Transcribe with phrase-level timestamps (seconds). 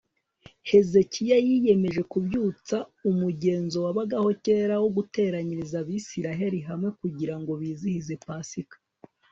[0.69, 2.77] hezekiya yiyemeje kubyutsa
[3.09, 8.77] umugenzo wabagaho kera wo guteranyiriza abisirayeli hamwe kugira ngo bizihize pasika